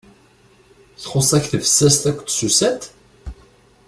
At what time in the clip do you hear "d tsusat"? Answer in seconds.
2.17-2.81